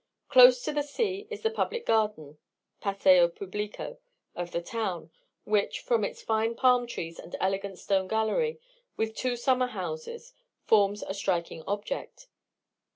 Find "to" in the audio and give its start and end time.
0.63-0.73